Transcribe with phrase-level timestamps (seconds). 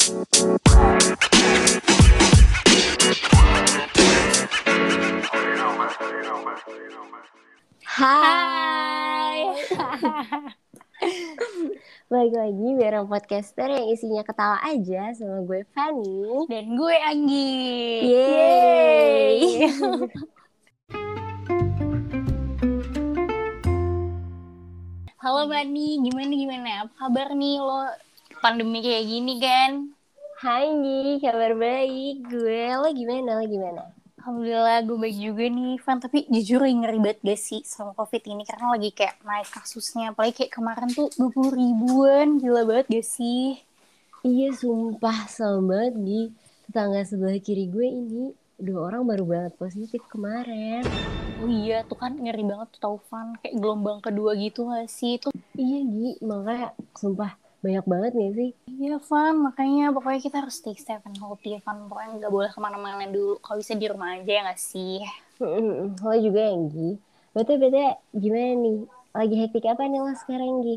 [0.00, 0.08] Hai.
[12.08, 16.48] Balik lagi bareng podcaster yang isinya ketawa aja sama gue Fanny.
[16.48, 17.60] Dan gue Anggi.
[18.08, 19.68] Yeay.
[25.20, 26.88] Halo Bani, gimana gimana?
[26.88, 27.84] Apa kabar nih lo
[28.40, 29.92] pandemi kayak gini kan?
[30.40, 32.24] Hai Anggi, kabar baik.
[32.24, 33.36] Gue lo gimana?
[33.36, 33.82] Lo gimana?
[34.20, 38.44] Alhamdulillah gue baik juga nih Van Tapi jujur ngeri banget gak sih sama covid ini
[38.44, 43.56] Karena lagi kayak naik kasusnya Apalagi kayak kemarin tuh 20 ribuan Gila banget gak sih
[44.20, 46.22] Iya sumpah sama banget Gi.
[46.68, 48.24] Tetangga sebelah kiri gue ini
[48.60, 50.84] dua orang baru banget positif kemarin.
[51.40, 55.32] Oh iya tuh kan ngeri banget tuh Taufan Kayak gelombang kedua gitu gak sih Tuh
[55.56, 58.50] Iya Gi, makanya sumpah banyak banget nih sih.
[58.72, 62.60] Iya Van, makanya pokoknya kita harus stay safe and healthy Van Pokoknya nggak boleh ke
[62.60, 65.04] mana-mana dulu Kalau bisa di rumah aja ya gak sih
[66.00, 66.96] Lo juga yang Gi.
[67.32, 68.78] Bete bete gimana nih?
[69.16, 70.76] Lagi hektik apa nih lo sekarang Gi?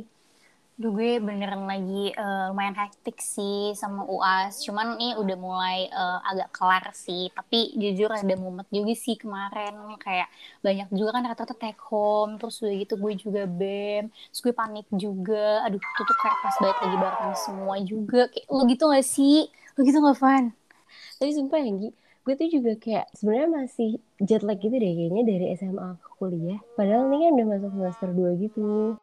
[0.73, 4.65] Duh gue beneran lagi eh, lumayan hektik sih sama UAS.
[4.65, 7.29] Cuman nih udah mulai eh, agak kelar sih.
[7.29, 9.77] Tapi jujur ada mumet juga sih kemarin.
[10.01, 10.33] Kayak
[10.65, 12.41] banyak juga kan rata-rata take home.
[12.41, 14.09] Terus udah gitu gue juga BEM.
[14.09, 15.61] Terus gue panik juga.
[15.69, 18.21] Aduh itu tuh kayak pas balik lagi bareng semua juga.
[18.33, 19.37] Kayak lo gitu gak sih?
[19.77, 20.45] Lo gitu gak Van?
[21.21, 21.93] Tapi sumpah ya
[22.23, 23.89] gue tuh juga kayak sebenarnya masih
[24.23, 26.59] jet lag gitu deh kayaknya dari SMA ke kuliah.
[26.79, 28.95] Padahal ini kan udah masuk semester 2 gitu.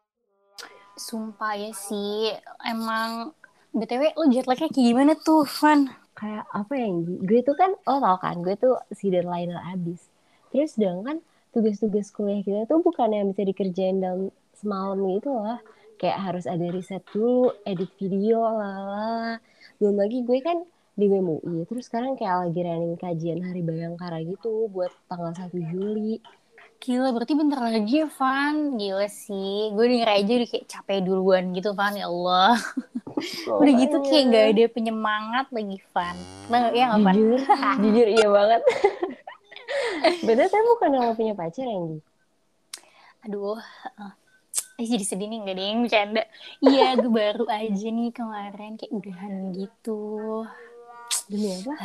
[1.01, 2.37] Sumpah ya sih.
[2.61, 3.33] Emang
[3.73, 5.89] BTW lo jet lagnya kayak gimana tuh Van?
[6.13, 6.93] Kayak apa ya?
[7.25, 10.05] Gue tuh kan, lo tau kan, gue tuh sidar liner abis.
[10.53, 11.25] Terus sedangkan
[11.57, 14.29] tugas-tugas kuliah kita tuh bukan yang bisa dikerjain dalam
[14.61, 15.57] semalam gitu loh.
[15.97, 19.41] Kayak harus ada riset dulu, edit video, lala.
[19.81, 20.61] Belum lagi gue kan
[21.01, 21.65] di BMUI.
[21.65, 26.21] Terus sekarang kayak lagi running kajian Hari Bayangkara gitu buat tanggal 1 Juli.
[26.81, 28.81] Gila, berarti bentar lagi ya, Van.
[28.81, 29.69] Gila sih.
[29.77, 31.93] Gue denger aja udah kayak capek duluan gitu, Van.
[31.93, 32.57] Ya Allah.
[33.61, 36.17] udah gitu kayak gak ada penyemangat lagi, Van.
[36.49, 37.15] Nah, ya nggak, Van?
[37.21, 37.41] Jujur,
[37.85, 38.63] jujur iya banget.
[40.25, 41.99] Bener saya bukan yang punya pacar yang Gi.
[43.29, 43.61] Aduh.
[44.81, 46.23] eh, jadi sedih nih, gak ada yang bercanda.
[46.65, 50.01] Iya, gue baru aja nih kemarin kayak udahan gitu.
[51.29, 51.77] Demi apa?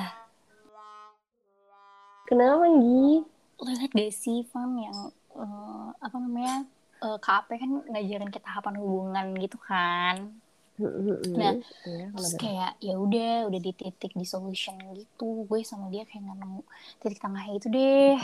[2.31, 3.34] Kenapa Gi?
[3.62, 5.00] Lo liat gak sih, Van, yang
[5.36, 6.68] eh, apa namanya,
[7.04, 10.36] eh, KAP kan ngajarin kita tahapan hubungan gitu kan.
[10.76, 11.56] Nah,
[11.88, 16.28] Iya, Terus kayak ya udah udah di titik di solution gitu gue sama dia kayak
[16.28, 16.62] nggak nemu
[17.00, 18.20] titik tengahnya itu deh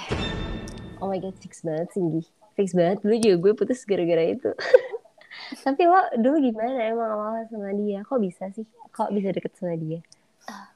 [0.99, 2.27] Oh my god, fix banget sih.
[2.59, 2.99] Fix banget.
[3.01, 4.51] Dulu juga gue putus gara-gara itu.
[5.65, 8.03] Tapi lo dulu gimana emang awalnya sama dia?
[8.03, 8.67] Kok bisa sih?
[8.93, 10.03] Kok bisa deket sama dia?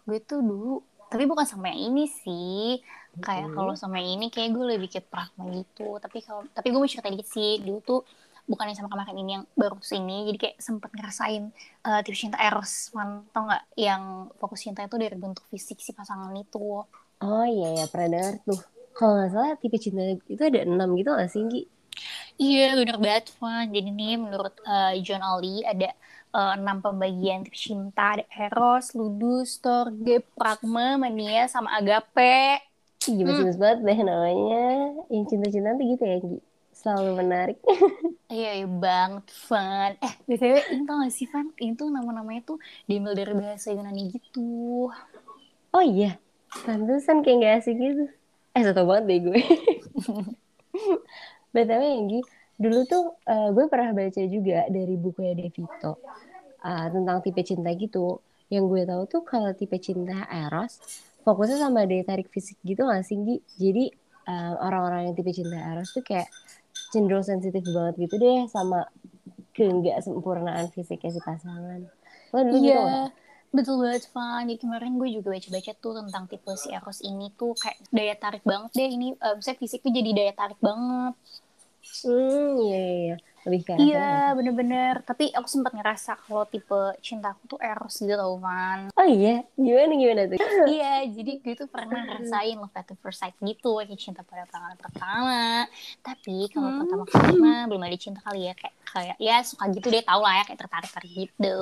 [0.06, 2.82] gue tuh dulu tapi bukan sama yang ini sih
[3.24, 3.56] kayak Mm-mm.
[3.56, 6.90] kalau sama yang ini kayak gue lebih ke pragma gitu tapi kalau tapi gue mau
[6.90, 8.00] cerita dikit sih dulu tuh
[8.46, 11.44] bukannya sama kemarin ini yang baru sini jadi kayak sempet ngerasain
[11.88, 14.04] eh, tipe cinta eros man tau nggak yang
[14.40, 16.86] fokus cinta itu dari bentuk fisik si pasangan itu
[17.28, 18.60] Oh iya ya, pernah tuh.
[18.96, 20.02] Kalau nggak salah tipe cinta
[20.34, 21.62] itu ada enam gitu gak sih Gi?
[22.42, 23.66] Iya bener banget Van.
[23.76, 25.86] Jadi nih menurut eh, John Ali ada
[26.36, 28.02] eh, enam pembagian tipe cinta.
[28.14, 32.24] Ada Eros, Ludus, Storge, Pragma, Mania, sama Agape.
[33.06, 34.64] Ih, gemes-gemes banget deh namanya.
[35.12, 36.40] Yang cinta-cinta tuh gitu ya Gi?
[36.76, 37.60] Selalu menarik.
[38.26, 39.94] Iya iya banget Van.
[40.02, 41.30] Eh BTW ini tau gak sih?
[41.62, 42.58] Ini tuh nama-namanya tuh
[42.90, 44.90] diambil dari bahasa Yunani gitu.
[45.70, 46.18] Oh iya,
[46.66, 48.10] pantesan kayak gak asik gitu.
[48.58, 49.42] Eh, so tau banget deh gue.
[51.54, 52.20] BTW yang Gi,
[52.58, 56.02] dulu tuh eh, gue pernah baca juga dari bukunya Devito
[56.66, 58.26] eh, tentang tipe cinta gitu.
[58.50, 60.82] Yang gue tahu tuh kalau tipe cinta Eros,
[61.26, 63.36] fokusnya sama daya tarik fisik gitu gak sih Gi?
[63.64, 63.84] Jadi
[64.32, 66.30] eh, orang-orang yang tipe cinta Eros tuh kayak
[66.94, 68.88] cenderung sensitif banget gitu deh sama
[69.56, 71.82] ke nggak sempurnaan fisiknya si pasangan.
[72.34, 72.82] Lo dulu gitu?
[72.82, 73.10] Iya,
[73.56, 74.44] betul banget Van.
[74.50, 78.44] Jadi kemarin gue juga baca-baca tuh tentang tipe si Eros ini tuh kayak daya tarik
[78.52, 78.90] banget deh.
[78.96, 81.14] Ini eh, misalnya fisiknya jadi daya tarik banget.
[82.04, 83.16] Hmm, iya, iya, iya.
[83.46, 84.96] Lebih ke nggak Iya, bener-bener.
[85.06, 88.90] Tapi aku sempat ngerasa kalau tipe cinta aku tuh eros gitu tau, Van.
[88.92, 90.38] Oh iya, gimana gimana tuh?
[90.74, 94.50] iya, jadi gue tuh pernah ngerasain love at the first sight gitu, kayak cinta pada
[94.50, 95.42] pandangan pertama.
[96.02, 96.80] Tapi kalau Hmm.
[96.82, 100.42] pertama-kali mah belum ada cinta kali ya, kayak kayak ya suka gitu deh, tau lah
[100.42, 101.60] ya, kayak tertarik-tarik gitu.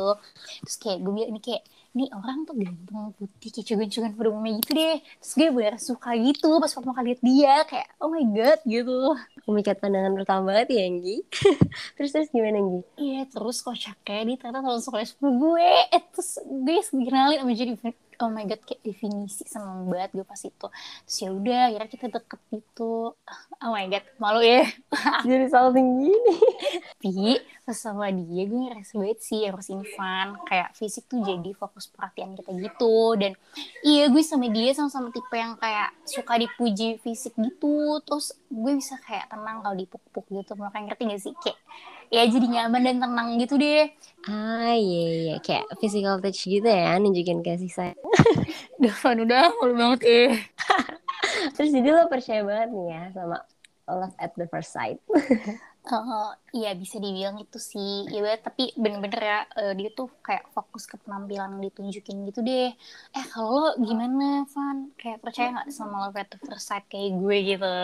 [0.63, 4.71] Terus kayak gue ini kayak ini orang tuh ganteng putih kayak cugan-cugan pada umumnya gitu
[4.73, 4.97] deh.
[5.21, 8.97] Terus gue bener suka gitu pas pertama kali liat dia kayak oh my god gitu.
[9.45, 11.17] Memikat pandangan pertama banget ya, Anggi.
[11.95, 12.81] terus terus gimana Gi?
[12.97, 15.69] Iya terus kocaknya dia ternyata selalu suka sama gue.
[15.93, 17.73] Eh, Terus gue dikenalin sama jadi
[18.21, 20.67] oh my god kayak definisi seneng banget gue pas itu.
[21.05, 23.13] Terus ya udah akhirnya kita deket gitu.
[23.61, 24.65] Oh my god malu ya.
[25.27, 26.35] Jadi salting gini
[27.03, 27.35] tapi
[27.67, 31.91] pas sama dia gue ngerasa banget sih harus ini fun kayak fisik tuh jadi fokus
[31.91, 33.19] perhatian kita gitu.
[33.19, 33.35] Dan
[33.83, 37.99] iya gue sama dia sama-sama tipe yang kayak suka dipuji fisik gitu.
[38.07, 40.55] Terus gue bisa kayak tenang kalau dipuk-puk gitu.
[40.55, 41.33] Makanya ngerti gak sih?
[41.43, 41.59] Kayak
[42.07, 43.91] ya jadi nyaman dan tenang gitu deh.
[44.23, 45.35] Ah iya iya.
[45.43, 47.99] Kayak physical touch gitu ya nunjukin kasih sayang.
[48.81, 50.31] Davan udah malu banget eh.
[51.59, 53.43] Terus jadi lo percaya banget nih ya sama
[53.87, 54.99] love at the first sight
[55.83, 58.07] Uh, iya bisa dibilang itu sih.
[58.07, 62.71] Ya tapi bener-bener ya uh, dia tuh kayak fokus ke penampilan yang ditunjukin gitu deh.
[63.11, 64.95] Eh kalau lo gimana Van?
[64.95, 67.75] Kayak percaya nggak sama love at first sight kayak gue gitu?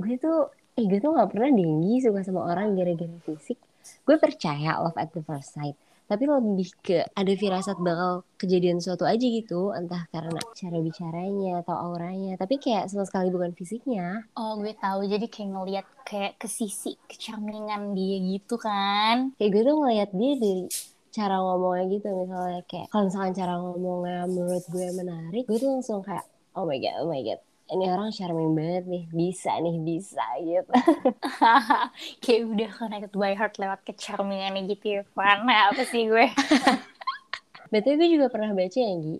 [0.00, 0.48] Gue tuh
[0.80, 3.60] eh gue tuh nggak pernah dinggi suka sama orang gara-gara fisik.
[4.08, 5.76] Gue percaya love at the first sight
[6.10, 11.76] tapi lebih ke ada firasat bakal kejadian suatu aja gitu entah karena cara bicaranya atau
[11.76, 12.34] auranya.
[12.36, 14.26] Tapi kayak sama sekali bukan fisiknya.
[14.38, 15.06] Oh gue tahu.
[15.08, 19.32] Jadi kayak ngeliat kayak ke sisi kecermingan dia gitu kan.
[19.38, 20.64] Kayak gue tuh ngeliat dia dari
[21.12, 22.08] cara ngomongnya gitu.
[22.12, 26.24] Misalnya kayak kalau misalkan cara ngomongnya menurut gue menarik gue tuh langsung kayak
[26.56, 27.40] oh my god oh my god
[27.72, 30.72] ini orang charming banget nih bisa nih bisa gitu.
[32.22, 35.02] Kayak udah connected by heart lewat kecharmingannya gitu ya.
[35.16, 36.28] Fana apa sih gue?
[37.72, 39.16] Betul gue juga pernah baca ya Gi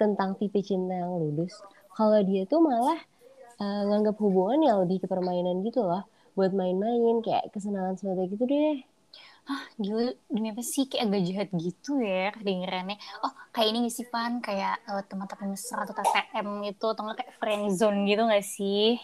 [0.00, 1.52] tentang tipe cinta yang lulus.
[1.92, 2.96] Kalau dia tuh malah
[3.60, 6.08] uh, nganggap hubungan yang lebih ke permainan gitu loh.
[6.32, 8.89] Buat main-main kayak kesenangan seperti gitu deh
[9.48, 10.84] ah gila demi apa sih?
[10.90, 12.96] Kayak agak jahat gitu ya kedengerannya.
[13.24, 17.18] Oh kayak ini gak sih Pan kayak uh, teman-teman mesra atau TTM gitu atau nggak
[17.24, 19.00] kayak friend zone gitu gak sih?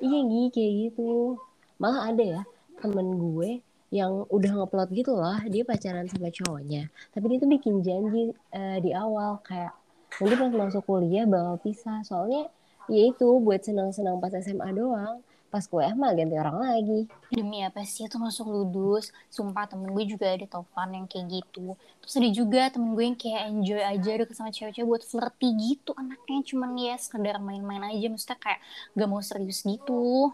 [0.00, 1.38] Iya Gi kayak gitu.
[1.80, 2.42] Malah ada ya
[2.80, 3.60] temen gue
[3.90, 6.88] yang udah ngeplot gitu lah dia pacaran sama cowoknya.
[7.10, 9.74] Tapi dia tuh bikin janji uh, di awal kayak
[10.20, 12.02] nanti pas masuk kuliah bakal pisah.
[12.06, 12.50] Soalnya
[12.90, 17.10] ya itu buat senang-senang pas SMA doang pas kuliah mah ganti orang lagi.
[17.26, 18.06] Demi apa sih?
[18.06, 19.10] Itu masuk ludus.
[19.26, 21.74] Sumpah temen gue juga ada topan yang kayak gitu.
[22.00, 25.90] Terus ada juga temen gue yang kayak enjoy aja deket sama cewek-cewek buat flirty gitu.
[25.98, 28.06] Anaknya cuman ya sekedar main-main aja.
[28.06, 28.60] Maksudnya kayak
[28.94, 30.30] gak mau serius gitu.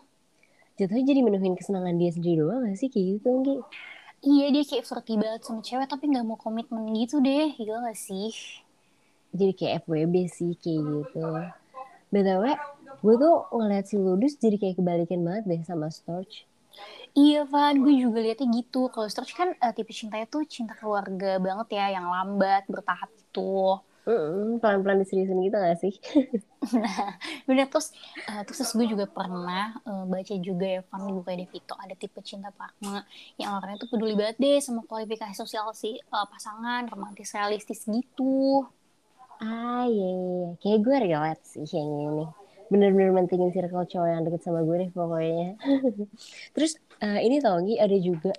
[0.77, 2.93] Jatuhnya jadi menuhin kesenangan dia sendiri doang gak sih?
[2.93, 3.57] Kayak gitu Nggi?
[4.27, 7.57] iya dia kayak flirty banget sama cewek tapi gak mau komitmen gitu deh.
[7.57, 8.37] Gila gak sih?
[9.33, 11.25] Jadi kayak FWB sih kayak gitu.
[12.13, 12.45] Btw
[13.07, 16.43] gue tuh ngeliat si Ludus jadi kayak kebalikan banget deh sama Storch
[17.17, 18.93] Iya Van, gue juga liatnya gitu.
[18.93, 23.81] Kalau Storch kan uh, tipe cintanya tuh cinta keluarga banget ya, yang lambat, bertahap gitu.
[24.07, 25.95] Mm-mm, pelan-pelan diseriusin gitu gak sih?
[26.79, 27.17] nah,
[27.49, 27.91] bener terus,
[28.29, 32.21] uh, terus gue juga pernah uh, baca juga ya Van di buku Devito ada tipe
[32.23, 33.03] cinta pragma
[33.35, 38.63] yang orangnya tuh peduli banget deh sama kualifikasi sosial si uh, pasangan, romantis realistis gitu.
[39.41, 40.49] Ah iya, iya, iya.
[40.61, 44.91] kayak gue relate sih yang ini bener-bener mentingin circle cowok yang deket sama gue deh
[44.91, 45.49] pokoknya.
[46.55, 48.33] Terus uh, ini tau Gi ada juga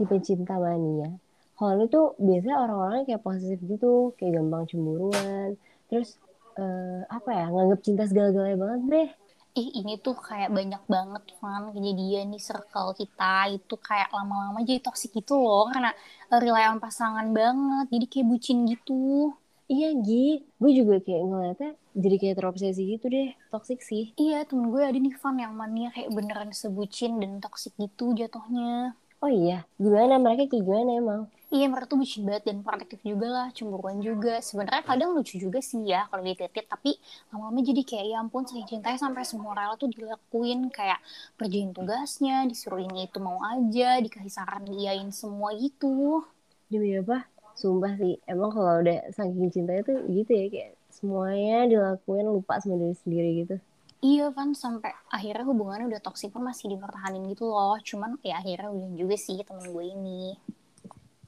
[0.00, 1.12] tipe cinta mania.
[1.54, 5.54] Kalau itu biasanya orang-orang kayak posesif gitu, kayak gampang cemburuan.
[5.86, 6.18] Terus
[6.58, 9.08] uh, apa ya nganggap cinta segala-galanya banget deh.
[9.54, 14.82] Ih ini tuh kayak banyak banget kan kejadian di circle kita itu kayak lama-lama jadi
[14.82, 15.94] toksik gitu loh karena
[16.34, 19.30] rely on pasangan banget jadi kayak bucin gitu.
[19.72, 24.04] Iya Gi, gue juga kayak ngeliatnya jadi kayak terobsesi gitu deh, toksik sih.
[24.20, 28.92] Iya, temen gue ada nih fan yang mania kayak beneran sebucin dan toksik gitu jatuhnya.
[29.24, 31.22] Oh iya, gimana mereka kayak gimana emang?
[31.54, 34.42] Iya, mereka tuh bucin banget dan protektif juga lah, cemburuan juga.
[34.42, 36.90] Sebenarnya kadang lucu juga sih ya kalau dititit, tapi
[37.30, 40.98] lama-lama jadi kayak ya ampun saking cintanya sampai semua rela tuh dilakuin kayak
[41.38, 46.26] kerjain tugasnya, disuruh ini itu mau aja, dikasih saran diain semua gitu.
[46.70, 47.28] Demi apa?
[47.54, 52.78] Sumpah sih, emang kalau udah saking cintanya tuh gitu ya kayak semuanya dilakuin lupa sama
[52.78, 53.56] diri sendiri gitu.
[54.04, 57.80] Iya kan sampai akhirnya hubungannya udah toksik pun masih dipertahanin gitu loh.
[57.80, 60.36] Cuman ya akhirnya udah juga sih temen gue ini.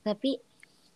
[0.04, 0.36] Tapi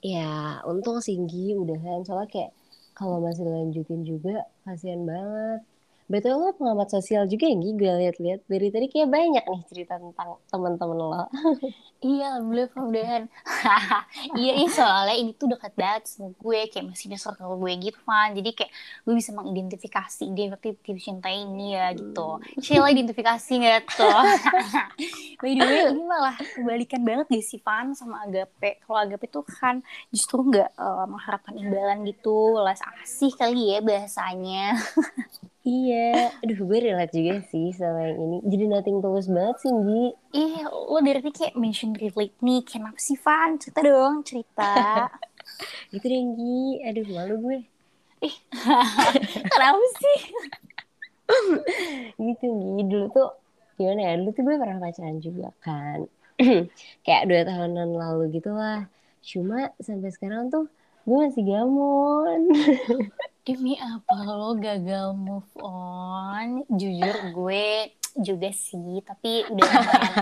[0.04, 2.52] ya untung singgi udahan soalnya kayak
[2.92, 5.64] kalau masih lanjutin juga kasihan banget.
[6.10, 10.42] Betul lo pengamat sosial juga ya gue lihat-lihat dari tadi kayak banyak nih cerita tentang
[10.50, 11.30] teman-teman lo.
[12.02, 13.22] iya, alhamdulillah kemudian.
[14.34, 18.02] iya, iya soalnya ini tuh dekat banget sama gue kayak masih di circle gue gitu
[18.02, 18.34] kan.
[18.34, 18.74] Jadi kayak
[19.06, 22.42] gue bisa mengidentifikasi dia berarti tipe cinta ini ya gitu.
[22.58, 24.10] Sheila identifikasi gak tuh?
[25.46, 28.82] By the way, ini malah kebalikan banget gak sih Van sama Agape.
[28.82, 29.78] Kalau Agape tuh kan
[30.10, 34.74] justru nggak uh, mengharapkan imbalan gitu, las asih kali ya bahasanya.
[35.60, 38.38] Iya, aduh gue relate juga sih sama yang ini.
[38.48, 40.04] Jadi nothing tulus banget sih, Gi.
[40.32, 42.64] Iya, lo dari tadi kayak mention relate nih.
[42.64, 43.60] Kenapa sih, Van?
[43.60, 45.04] Cerita dong, cerita.
[45.92, 46.64] gitu deh, Gi.
[46.88, 47.60] Aduh, malu gue.
[48.24, 48.36] Ih,
[49.52, 50.18] kenapa sih?
[52.32, 52.82] gitu, Gi.
[52.88, 53.28] Dulu tuh,
[53.76, 56.08] gimana ya, dulu tuh gue pernah pacaran juga kan.
[57.04, 58.88] kayak dua tahunan lalu gitu lah.
[59.20, 60.72] Cuma sampai sekarang tuh
[61.04, 62.40] gue masih gamon.
[63.40, 66.62] Demi apa lo gagal move on?
[66.68, 69.64] Jujur gue juga sih, tapi udah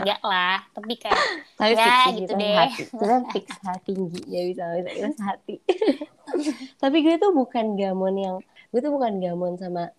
[0.00, 0.62] enggak lah.
[0.70, 1.18] Tapi kayak
[1.58, 2.56] Tapi ya gitu deh.
[2.56, 2.82] hati.
[2.86, 4.22] Kita fix hati, Gi.
[4.28, 5.54] Ya bisa, bisa, kita hati.
[6.78, 8.36] Tapi gue tuh bukan gamon yang,
[8.70, 9.90] gue tuh bukan gamon sama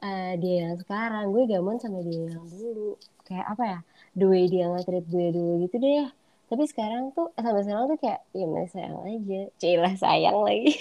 [0.00, 1.34] eh, dia yang sekarang.
[1.34, 2.94] Gue gamon sama dia yang dulu.
[3.26, 3.78] Kayak apa ya,
[4.14, 6.06] the way dia nge-treat gue dulu gitu deh.
[6.50, 9.40] Tapi sekarang tuh, eh, sampai sekarang tuh kayak, ya masih sayang aja.
[9.62, 10.74] Cilah sayang lagi.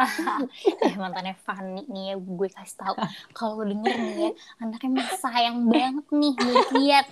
[0.88, 2.94] eh mantannya Fanny nih ya gue kasih tahu
[3.36, 4.30] kalau lo denger nih ya
[4.62, 6.34] anaknya mah sayang banget nih
[6.78, 7.06] lihat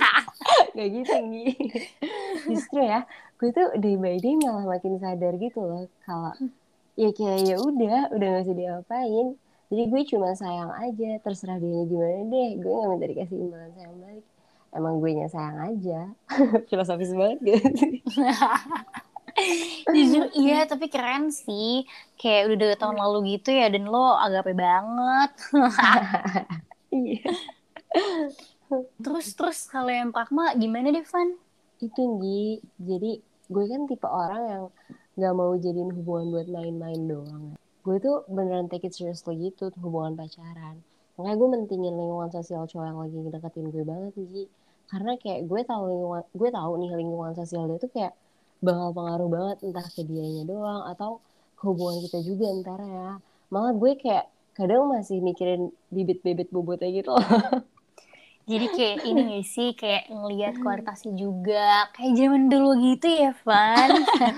[0.76, 1.46] Gak gitu, Gi.
[2.48, 3.04] Justru ya,
[3.40, 5.88] gue tuh day by day malah makin sadar gitu loh.
[6.04, 6.32] Kalau,
[6.94, 9.26] ya kayak ya udah, udah gak usah diapain.
[9.72, 12.50] Jadi gue cuma sayang aja, terserah dia gimana deh.
[12.60, 14.24] Gue gak minta dikasih imbalan sayang balik.
[14.72, 16.00] Emang gue nya sayang aja.
[16.68, 17.94] Filosofis banget gak sih?
[19.96, 21.88] jujur iya tapi keren sih
[22.20, 25.32] kayak udah dua tahun lalu gitu ya dan lo agape banget
[26.92, 27.24] Iya.
[29.00, 31.40] terus terus kalau yang pragma gimana deh Van
[31.80, 32.60] Itu Gi.
[32.76, 33.16] Jadi
[33.48, 34.64] gue kan tipe orang yang
[35.16, 37.44] gak mau jadiin hubungan buat main-main doang.
[37.80, 40.84] Gue tuh beneran take it seriously gitu tuh hubungan pacaran.
[41.16, 44.44] Makanya gue mentingin lingkungan sosial cowok yang lagi ngedeketin gue banget Gi.
[44.90, 48.12] Karena kayak gue tahu lingkungan, gue tahu nih lingkungan sosial dia tuh kayak
[48.62, 51.18] bakal pengaruh banget entah ke dianya doang atau
[51.62, 53.10] hubungan kita juga ntar ya.
[53.50, 57.24] Malah gue kayak kadang masih mikirin bibit-bibit bobotnya gitu loh.
[58.50, 63.90] jadi kayak ini gak sih kayak ngelihat kualitasnya juga kayak zaman dulu gitu ya Van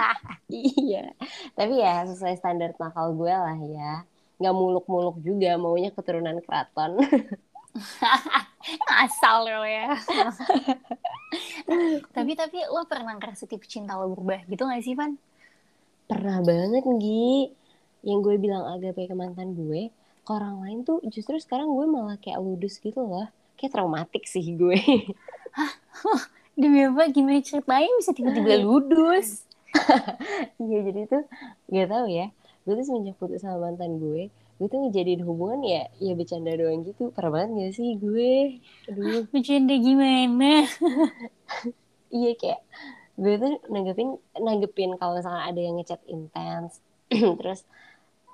[0.55, 1.11] Iya,
[1.57, 4.07] tapi ya sesuai standar nakal gue lah ya.
[4.39, 7.01] Nggak muluk-muluk juga, maunya keturunan keraton.
[9.05, 9.99] asal lo ya
[12.17, 15.19] tapi tapi lo pernah ngerasa tipe cinta lo berubah gitu gak sih Van
[16.05, 17.49] Pernah banget, Gi.
[18.05, 19.89] Yang gue bilang agak ke mantan gue,
[20.21, 23.25] ke orang lain tuh justru sekarang gue malah kayak ludus gitu loh.
[23.57, 24.77] Kayak traumatik sih gue.
[26.55, 29.43] demi apa gimana ceritain bisa tiba-tiba ludus
[30.63, 31.25] Iya, jadi tuh
[31.67, 32.31] gak tahu ya.
[32.63, 34.31] Gue tuh semenjak putus sama mantan gue,
[34.65, 37.13] gue tuh ngejadiin hubungan ya, ya bercanda doang gitu.
[37.13, 38.65] Parah banget gak sih gue?
[38.89, 39.29] Aduh.
[39.33, 40.65] bercanda gimana
[42.17, 42.61] iya kayak
[43.21, 44.09] gue tuh nanggepin
[44.41, 46.81] nanggepin kalau misalnya ada yang ngechat intens
[47.39, 47.61] terus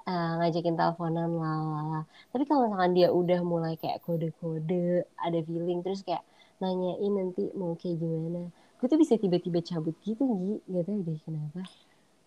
[0.09, 6.01] eh, ngajakin teleponan lah tapi kalau misalkan dia udah mulai kayak kode-kode ada feeling terus
[6.07, 6.25] kayak
[6.63, 8.49] nanyain nanti mau kayak gimana
[8.81, 11.61] gue tuh bisa tiba-tiba cabut gitu Gi gak tau deh kenapa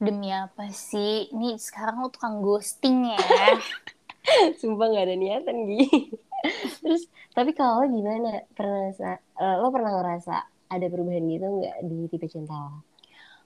[0.03, 1.31] demi apa sih?
[1.31, 3.19] Ini sekarang lo tukang ghosting ya?
[4.59, 5.87] Sumpah gak ada niatan Gi.
[6.83, 8.43] Terus tapi kalau lo gimana?
[8.51, 10.35] Pernah eh, lo pernah ngerasa
[10.73, 12.83] ada perubahan gitu nggak di tipe cinta lo?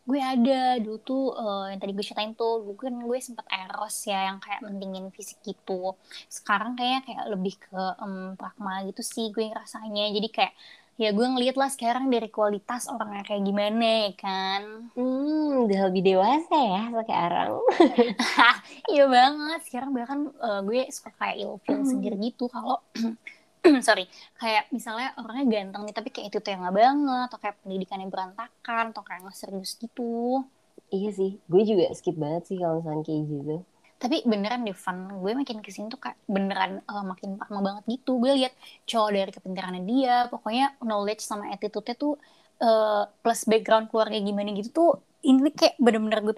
[0.08, 0.80] Gue ada.
[0.80, 4.38] Dulu tuh eh, yang tadi gue ceritain tuh dulu kan gue sempet eros ya yang
[4.42, 5.94] kayak mentingin fisik gitu.
[6.32, 10.10] Sekarang kayaknya kayak lebih ke em, pragma gitu sih gue ngerasanya.
[10.14, 10.54] Jadi kayak
[11.02, 14.62] ya gue ngeliat lah sekarang dari kualitas orangnya kayak gimana ya kan?
[14.98, 17.52] Hmm udah lebih dewasa ya sekarang.
[18.94, 22.82] Iya banget sekarang bahkan eh, gue suka kayak ilfeel sendiri gitu kalau
[23.88, 24.06] sorry
[24.42, 28.08] kayak misalnya orangnya ganteng nih tapi kayak itu tuh yang nggak banget atau kayak pendidikannya
[28.10, 30.44] berantakan atau kayak nggak serius gitu.
[30.88, 33.56] Iya sih, gue juga skip banget sih kalau misalnya kayak gitu.
[33.98, 37.84] Tapi beneran deh Van gue makin ke sini tuh kayak beneran eh, makin pragma banget
[37.98, 38.22] gitu.
[38.22, 38.54] Gue lihat
[38.86, 42.14] cowok dari kepintarannya dia pokoknya knowledge sama attitude-nya tuh
[42.62, 44.92] eh, plus background keluarga gimana gitu tuh
[45.26, 46.36] ini kayak bener-bener gue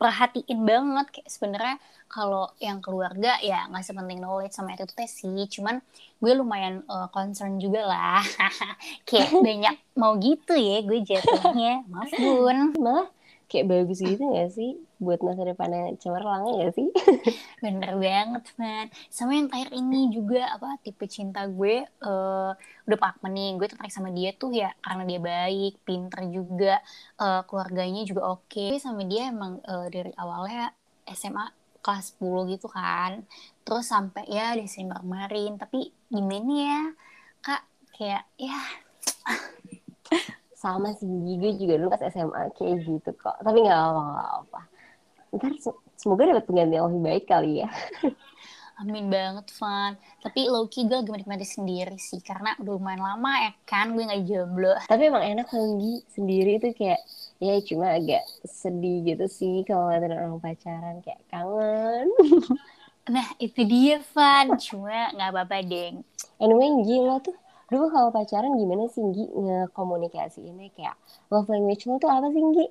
[0.00, 1.06] perhatiin banget.
[1.12, 1.76] Kayak sebenarnya
[2.08, 5.44] kalau yang keluarga ya nggak sepenting knowledge sama attitude sih.
[5.52, 5.84] Cuman
[6.16, 8.24] gue lumayan eh, concern juga lah.
[9.08, 11.84] Kayak banyak mau gitu ya gue jatuhnya.
[11.92, 12.58] Maaf bun.
[12.80, 13.08] Malah
[13.52, 16.88] kayak bagus gitu gak sih buat masa depannya cemerlang gak sih?
[17.64, 18.88] Bener banget, man.
[19.12, 22.50] Sama yang terakhir ini juga apa tipe cinta gue eh
[22.88, 23.50] udah pakmen nih.
[23.60, 26.80] Gue tertarik sama dia tuh ya karena dia baik, pinter juga,
[27.20, 28.72] eh, keluarganya juga oke.
[28.72, 30.72] Gue sama dia emang eh, dari awalnya
[31.12, 31.44] SMA
[31.84, 33.20] kelas 10 gitu kan.
[33.68, 35.60] Terus sampai ya Desember kemarin.
[35.60, 36.80] Tapi gimana ya,
[37.44, 37.62] Kak?
[37.92, 38.56] Kayak ya
[40.62, 43.36] Sama sih, gue juga dulu pas SMA kayak gitu kok.
[43.44, 44.60] Tapi gak apa-apa.
[45.36, 47.68] Ntar se- semoga dapat pengganti yang lebih baik kali ya.
[48.80, 49.94] Amin banget, Van.
[50.24, 52.18] Tapi low-key gue lagi menikmati sendiri sih.
[52.24, 54.74] Karena udah lumayan lama ya kan gue gak jomblo.
[54.92, 57.00] Tapi emang enak lagi sendiri itu kayak
[57.42, 62.06] ya cuma agak sedih gitu sih kalau ngeliatin orang pacaran kayak kangen.
[63.10, 64.54] Nah itu dia Van.
[64.58, 66.06] Cuma gak apa-apa deng.
[66.42, 67.34] Anyway Gi lo tuh
[67.72, 70.68] dulu kalau pacaran gimana sih Gi ngekomunikasiinnya?
[70.76, 70.96] Kayak
[71.32, 72.66] love language lo tuh apa sih Gi?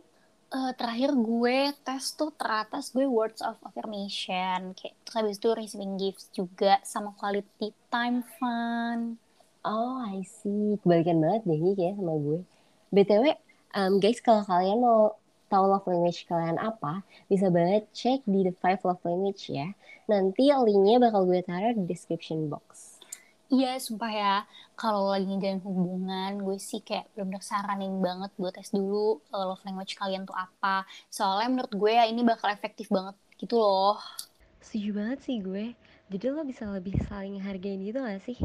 [0.51, 4.75] uh, terakhir gue tes tuh teratas gue words of affirmation.
[4.75, 9.15] Kayak terus habis itu receiving gifts juga sama quality time fun.
[9.63, 10.77] Oh I see.
[10.83, 12.39] Kebalikan banget deh kayak sama gue.
[12.91, 13.25] Btw
[13.77, 15.15] um, guys kalau kalian mau
[15.47, 19.71] tahu love language kalian apa bisa banget cek di the five love language ya.
[20.11, 22.90] Nanti linknya bakal gue taruh di description box
[23.53, 24.27] Iya, sumpah ya.
[24.79, 28.95] Kalau lagi ngejalin hubungan, gue sih kayak bener-bener saranin banget buat tes dulu
[29.35, 30.67] uh, love language kalian tuh apa.
[31.15, 33.95] Soalnya menurut gue ya ini bakal efektif banget gitu loh.
[34.65, 35.65] Setuju banget sih gue.
[36.11, 38.37] Jadi lo bisa lebih saling hargain gitu gak sih?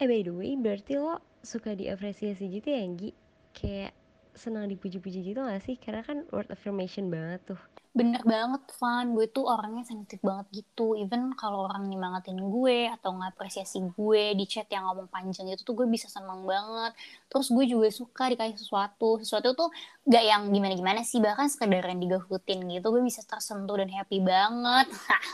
[0.00, 3.10] Eh by the way, berarti lo suka diapresiasi gitu ya, Gi?
[3.56, 3.92] Kayak
[4.34, 5.76] senang dipuji-puji gitu gak sih?
[5.78, 7.60] Karena kan word affirmation banget tuh
[7.94, 9.06] bener banget Van.
[9.14, 10.98] Gue tuh orangnya sensitif banget gitu.
[10.98, 15.78] Even kalau orang nyemangatin gue atau ngapresiasi gue di chat yang ngomong panjang itu tuh
[15.78, 16.92] gue bisa seneng banget.
[17.30, 19.22] Terus gue juga suka dikasih sesuatu.
[19.22, 19.70] Sesuatu tuh
[20.10, 22.86] gak yang gimana gimana sih bahkan sekedar yang digahutin gitu.
[22.90, 24.90] Gue bisa tersentuh dan happy banget.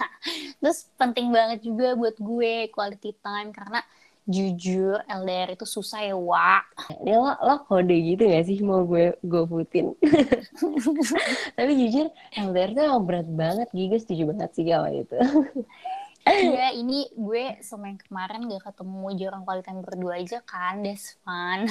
[0.61, 3.81] Terus penting banget juga buat gue quality time karena
[4.31, 6.65] jujur LDR itu susah ya Wak
[7.03, 9.91] ini lo, lo kode gitu gak sih mau gue gue putin
[11.59, 12.07] tapi jujur
[12.39, 15.19] LDR tuh emang berat banget Giga setuju banget sih kalau itu
[16.21, 21.17] Iya, ini gue sama yang kemarin gak ketemu jarang kali time berdua aja kan, that's
[21.25, 21.65] fun.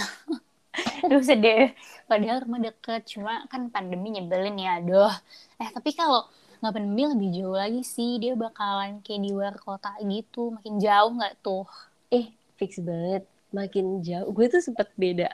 [1.06, 1.74] Aduh sedih,
[2.06, 5.12] padahal rumah deket, cuma kan pandemi nyebelin ya, aduh.
[5.58, 6.30] Eh tapi kalau
[6.62, 11.12] nggak pandemi lebih jauh lagi sih, dia bakalan kayak di luar kota gitu, makin jauh
[11.16, 11.66] nggak tuh?
[12.14, 13.24] Eh, fix banget.
[13.56, 14.30] Makin jauh.
[14.36, 15.32] Gue tuh sempet beda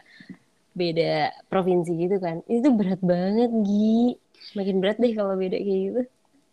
[0.78, 2.46] beda provinsi gitu kan.
[2.46, 4.16] Itu berat banget Gi.
[4.54, 6.02] Makin berat deh kalau beda kayak gitu.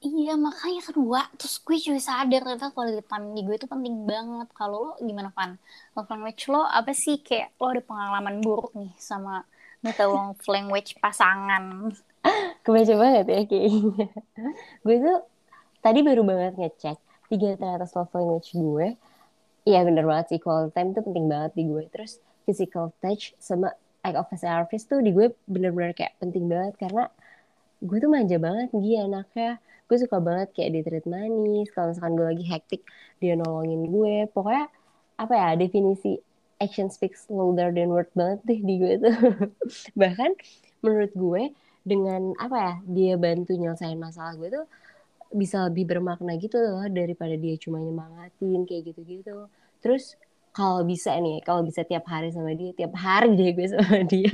[0.02, 4.50] Iya makanya kedua terus gue juga sadar ternyata quality time di gue itu penting banget.
[4.50, 5.54] Kalau lo gimana kan
[5.94, 7.22] love language lo apa sih?
[7.22, 9.46] Kayak lo ada pengalaman buruk nih sama
[9.86, 11.94] nggak love language pasangan.
[12.66, 14.06] Kebaca banget ya kayaknya.
[14.82, 15.18] Gue tuh
[15.82, 16.98] tadi baru banget ngecek
[17.30, 18.88] tiga teratas love language gue
[19.68, 21.84] Iya bener banget sih quality time itu penting banget di gue.
[21.94, 22.12] Terus
[22.46, 23.68] physical touch sama
[24.06, 27.06] act of service tuh di gue bener-bener kayak penting banget karena
[27.88, 29.50] gue tuh manja banget dia anaknya.
[29.88, 31.68] Gue suka banget kayak di treat manis.
[31.74, 32.82] Kalau misalkan gue lagi hektik
[33.22, 34.16] dia nolongin gue.
[34.34, 34.66] Pokoknya
[35.22, 36.18] apa ya definisi
[36.64, 39.16] action speaks louder than word banget deh di gue tuh.
[40.00, 40.30] Bahkan
[40.84, 41.42] menurut gue
[41.82, 44.66] dengan apa ya dia bantu nyelesain masalah gue tuh
[45.32, 49.48] bisa lebih bermakna gitu loh daripada dia cuma nyemangatin kayak gitu-gitu.
[49.82, 50.14] Terus
[50.52, 54.28] kalau bisa nih, kalau bisa tiap hari sama dia, tiap hari deh gue sama dia.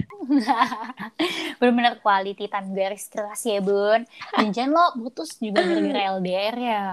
[1.62, 4.02] Bener-bener quality time garis keras ya bun.
[4.34, 6.84] Jangan lo putus juga gara-gara LDR ya.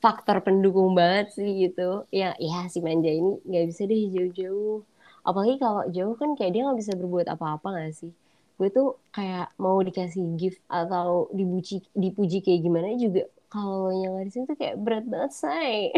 [0.00, 2.08] Faktor pendukung banget sih gitu.
[2.08, 4.80] Ya, ya si manja ini nggak bisa deh jauh-jauh.
[5.20, 8.12] Apalagi kalau jauh kan kayak dia nggak bisa berbuat apa-apa gak sih?
[8.56, 14.30] Gue tuh kayak mau dikasih gift atau dipuji dipuji kayak gimana juga kalau yang di
[14.34, 15.94] sini tuh kayak berat banget say.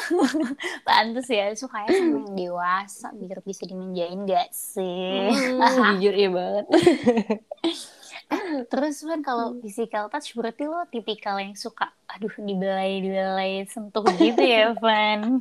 [0.86, 5.26] Pantas ya sukanya sama yang dewasa biar bisa dimanjain gak sih?
[5.28, 6.66] Hmm, jujur ya banget.
[8.72, 14.40] Terus kan kalau physical touch berarti lo tipikal yang suka aduh dibelai dibelai sentuh gitu
[14.40, 15.40] ya Van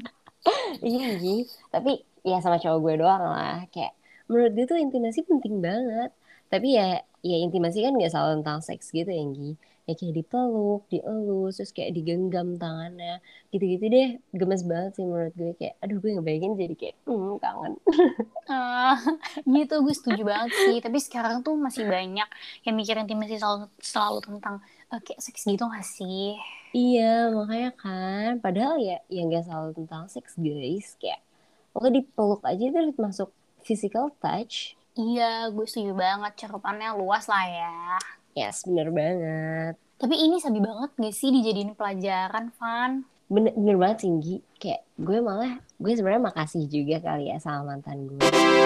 [0.79, 3.93] iya sih tapi ya sama cowok gue doang lah kayak
[4.31, 6.11] menurut dia tuh intimasi penting banget
[6.51, 9.55] tapi ya ya intimasi kan nggak selalu tentang seks gitu ya Gi
[9.89, 13.19] ya kayak dipeluk dielus terus kayak digenggam tangannya.
[13.49, 15.51] Gitu-gitu deh gemes banget sih menurut gue.
[15.57, 17.73] Kayak aduh gue ngebayangin jadi kayak hmm kangen.
[18.47, 18.95] Uh,
[19.57, 20.77] gitu gue setuju banget sih.
[20.79, 22.29] Tapi sekarang tuh masih banyak
[22.63, 24.55] yang mikirin intimasi selalu selalu tentang
[24.93, 26.37] uh, kayak seks gitu gak sih?
[26.71, 28.39] Iya makanya kan.
[28.39, 30.95] Padahal ya ya nggak selalu tentang seks guys.
[31.01, 31.19] Kayak
[31.73, 33.29] pokoknya dipeluk aja itu masuk
[33.61, 36.35] physical touch Iya, gue setuju banget.
[36.35, 37.75] Cakupannya luas lah ya.
[38.35, 39.75] Yes, bener banget.
[40.01, 43.05] Tapi ini sabi banget gak sih dijadiin pelajaran, Van?
[43.31, 44.43] Bener, bener banget, Singgi.
[44.59, 48.19] Kayak gue malah, gue sebenarnya makasih juga kali ya sama mantan gue.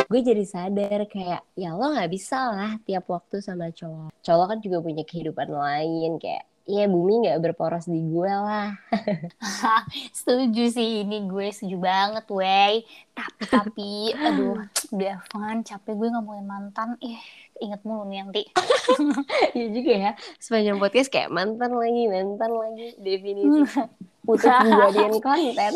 [0.09, 4.09] Gue jadi sadar kayak, ya lo gak bisa lah tiap waktu sama cowok.
[4.25, 8.73] Cowok kan juga punya kehidupan lain, kayak Iya bumi gak berporos di gue lah.
[10.17, 12.81] setuju sih ini gue setuju banget wey.
[13.13, 16.97] Tapi tapi aduh udah fun capek gue ngomongin mantan.
[17.05, 17.21] Ih
[17.61, 18.43] inget mulu nih nanti.
[19.55, 23.69] Iya juga ya sepanjang podcast kayak mantan lagi mantan lagi definisi.
[24.25, 25.73] putus dijadiin konten.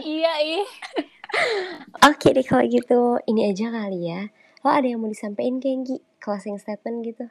[0.00, 0.64] iya, ih.
[2.00, 4.32] Oke deh kalau gitu, ini aja kali ya.
[4.64, 6.00] Lo ada yang mau disampaikan Genggi?
[6.16, 7.28] Closing statement gitu?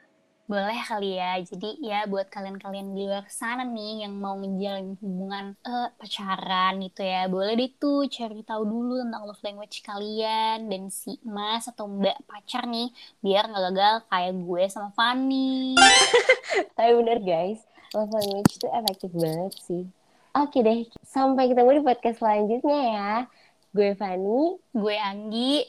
[0.50, 1.38] Boleh kali ya.
[1.38, 7.06] Jadi ya buat kalian-kalian di luar sana nih yang mau menjalin hubungan uh, pacaran gitu
[7.06, 7.30] ya.
[7.30, 12.18] Boleh deh tuh cari tahu dulu tentang love language kalian dan si mas atau mbak
[12.26, 12.90] pacar nih
[13.22, 15.78] biar nggak gagal kayak gue sama Fanny.
[16.74, 17.62] Tapi bener guys,
[17.94, 19.86] love language itu efektif banget sih.
[20.34, 23.30] Oke deh, sampai ketemu di podcast selanjutnya ya.
[23.70, 25.62] Gue Fanny, gue Anggi.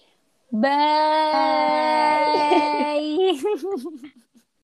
[0.50, 0.74] Bye.
[2.50, 4.17] Bye.